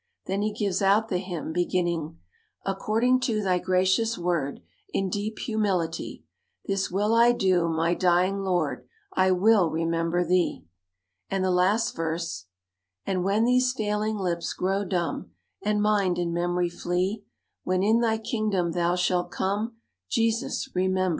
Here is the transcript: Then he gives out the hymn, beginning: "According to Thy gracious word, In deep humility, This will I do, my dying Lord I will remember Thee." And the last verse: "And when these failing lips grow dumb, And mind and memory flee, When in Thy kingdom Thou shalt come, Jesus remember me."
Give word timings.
Then 0.25 0.41
he 0.41 0.51
gives 0.51 0.81
out 0.81 1.09
the 1.09 1.19
hymn, 1.19 1.53
beginning: 1.53 2.17
"According 2.65 3.19
to 3.19 3.43
Thy 3.43 3.59
gracious 3.59 4.17
word, 4.17 4.59
In 4.89 5.11
deep 5.11 5.37
humility, 5.37 6.23
This 6.65 6.89
will 6.89 7.13
I 7.13 7.33
do, 7.33 7.69
my 7.69 7.93
dying 7.93 8.39
Lord 8.39 8.87
I 9.13 9.29
will 9.29 9.69
remember 9.69 10.25
Thee." 10.25 10.65
And 11.29 11.43
the 11.45 11.51
last 11.51 11.95
verse: 11.95 12.47
"And 13.05 13.23
when 13.23 13.45
these 13.45 13.73
failing 13.73 14.17
lips 14.17 14.53
grow 14.53 14.83
dumb, 14.85 15.33
And 15.61 15.83
mind 15.83 16.17
and 16.17 16.33
memory 16.33 16.69
flee, 16.69 17.23
When 17.63 17.83
in 17.83 17.99
Thy 17.99 18.17
kingdom 18.17 18.71
Thou 18.71 18.95
shalt 18.95 19.29
come, 19.29 19.75
Jesus 20.09 20.67
remember 20.73 21.09
me." 21.09 21.09